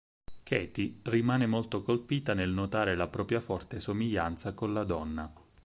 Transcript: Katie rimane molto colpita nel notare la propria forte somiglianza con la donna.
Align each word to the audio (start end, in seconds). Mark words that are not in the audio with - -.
Katie 0.41 0.95
rimane 1.03 1.45
molto 1.45 1.83
colpita 1.83 2.33
nel 2.33 2.49
notare 2.49 2.95
la 2.95 3.07
propria 3.07 3.39
forte 3.39 3.79
somiglianza 3.79 4.55
con 4.55 4.73
la 4.73 4.83
donna. 4.83 5.31